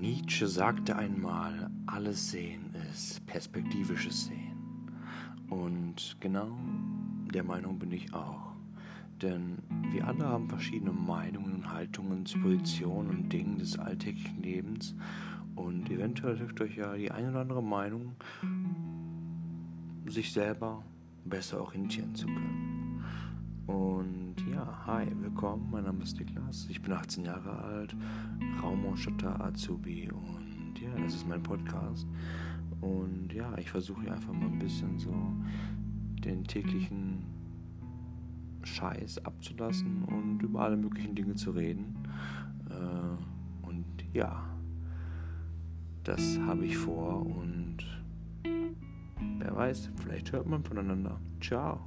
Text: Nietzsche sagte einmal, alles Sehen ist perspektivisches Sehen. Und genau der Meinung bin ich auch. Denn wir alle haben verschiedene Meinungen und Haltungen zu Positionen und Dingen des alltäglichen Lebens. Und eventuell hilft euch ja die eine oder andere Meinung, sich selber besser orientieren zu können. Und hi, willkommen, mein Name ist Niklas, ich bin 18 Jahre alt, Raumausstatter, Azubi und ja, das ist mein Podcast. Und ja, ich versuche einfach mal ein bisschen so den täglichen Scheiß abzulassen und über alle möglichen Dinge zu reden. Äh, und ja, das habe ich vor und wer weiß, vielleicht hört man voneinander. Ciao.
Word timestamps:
Nietzsche 0.00 0.46
sagte 0.46 0.94
einmal, 0.94 1.70
alles 1.86 2.30
Sehen 2.30 2.72
ist 2.92 3.26
perspektivisches 3.26 4.26
Sehen. 4.26 4.92
Und 5.50 6.16
genau 6.20 6.56
der 7.34 7.42
Meinung 7.42 7.80
bin 7.80 7.90
ich 7.90 8.14
auch. 8.14 8.52
Denn 9.20 9.58
wir 9.90 10.06
alle 10.06 10.24
haben 10.24 10.48
verschiedene 10.48 10.92
Meinungen 10.92 11.52
und 11.52 11.72
Haltungen 11.72 12.24
zu 12.24 12.38
Positionen 12.38 13.10
und 13.10 13.32
Dingen 13.32 13.58
des 13.58 13.76
alltäglichen 13.76 14.40
Lebens. 14.40 14.94
Und 15.56 15.90
eventuell 15.90 16.36
hilft 16.36 16.60
euch 16.60 16.76
ja 16.76 16.94
die 16.94 17.10
eine 17.10 17.30
oder 17.30 17.40
andere 17.40 17.62
Meinung, 17.62 18.14
sich 20.06 20.32
selber 20.32 20.84
besser 21.24 21.60
orientieren 21.60 22.14
zu 22.14 22.26
können. 22.26 23.04
Und 23.66 24.27
hi, 24.88 25.06
willkommen, 25.20 25.68
mein 25.70 25.84
Name 25.84 26.02
ist 26.02 26.18
Niklas, 26.18 26.66
ich 26.70 26.80
bin 26.80 26.94
18 26.94 27.26
Jahre 27.26 27.50
alt, 27.62 27.94
Raumausstatter, 28.62 29.38
Azubi 29.38 30.10
und 30.10 30.80
ja, 30.80 30.88
das 31.02 31.14
ist 31.14 31.28
mein 31.28 31.42
Podcast. 31.42 32.06
Und 32.80 33.30
ja, 33.34 33.52
ich 33.58 33.70
versuche 33.70 34.10
einfach 34.10 34.32
mal 34.32 34.46
ein 34.46 34.58
bisschen 34.58 34.98
so 34.98 35.12
den 36.24 36.42
täglichen 36.42 37.22
Scheiß 38.62 39.22
abzulassen 39.26 40.04
und 40.04 40.40
über 40.40 40.62
alle 40.62 40.78
möglichen 40.78 41.14
Dinge 41.14 41.34
zu 41.34 41.50
reden. 41.50 41.94
Äh, 42.70 43.66
und 43.66 43.84
ja, 44.14 44.42
das 46.02 46.38
habe 46.46 46.64
ich 46.64 46.78
vor 46.78 47.26
und 47.26 47.76
wer 49.38 49.54
weiß, 49.54 49.90
vielleicht 49.96 50.32
hört 50.32 50.46
man 50.46 50.64
voneinander. 50.64 51.20
Ciao. 51.42 51.78